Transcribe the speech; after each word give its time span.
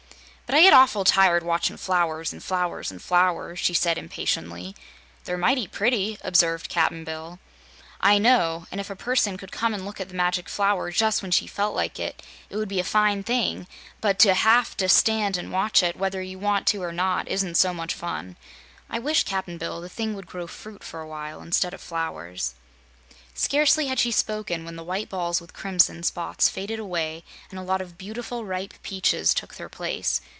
"But 0.51 0.57
I 0.57 0.63
get 0.63 0.73
awful 0.73 1.05
tired 1.05 1.43
watchin' 1.43 1.77
flowers 1.77 2.33
an' 2.33 2.41
flowers 2.41 2.91
an' 2.91 2.99
flowers," 2.99 3.57
she 3.57 3.73
said 3.73 3.97
impatiently. 3.97 4.75
"They're 5.23 5.37
might 5.37 5.71
pretty," 5.71 6.17
observed 6.25 6.67
Cap'n 6.67 7.05
Bill. 7.05 7.39
"I 8.01 8.17
know; 8.17 8.67
and 8.69 8.81
if 8.81 8.89
a 8.89 8.95
person 8.97 9.37
could 9.37 9.53
come 9.53 9.73
and 9.73 9.85
look 9.85 10.01
at 10.01 10.09
the 10.09 10.13
Magic 10.13 10.49
Flower 10.49 10.91
just 10.91 11.21
when 11.21 11.31
she 11.31 11.47
felt 11.47 11.73
like 11.73 12.01
it, 12.01 12.21
it 12.49 12.57
would 12.57 12.67
be 12.67 12.81
a 12.81 12.83
fine 12.83 13.23
thing, 13.23 13.65
but 14.01 14.19
to 14.19 14.33
HAVE 14.33 14.75
TO 14.75 14.89
stand 14.89 15.37
and 15.37 15.53
watch 15.53 15.81
it, 15.81 15.95
whether 15.95 16.21
you 16.21 16.37
want 16.37 16.67
to 16.67 16.81
or 16.83 16.91
not, 16.91 17.29
isn't 17.29 17.55
so 17.55 17.73
much 17.73 17.93
fun. 17.93 18.35
I 18.89 18.99
wish, 18.99 19.23
Cap'n 19.23 19.57
Bill, 19.57 19.79
the 19.79 19.87
thing 19.87 20.15
would 20.15 20.27
grow 20.27 20.47
fruit 20.47 20.83
for 20.83 20.99
a 20.99 21.07
while 21.07 21.41
instead 21.41 21.73
of 21.73 21.79
flowers." 21.79 22.55
Scarcely 23.33 23.87
had 23.87 23.99
she 23.99 24.11
spoken 24.11 24.65
when 24.65 24.75
the 24.75 24.83
white 24.83 25.07
balls 25.07 25.39
with 25.39 25.53
crimson 25.53 26.03
spots 26.03 26.49
faded 26.49 26.77
away 26.77 27.23
and 27.49 27.57
a 27.57 27.63
lot 27.63 27.79
of 27.79 27.97
beautiful 27.97 28.43
ripe 28.43 28.73
peaches 28.83 29.33
took 29.33 29.55
their 29.55 29.69
place. 29.69 30.19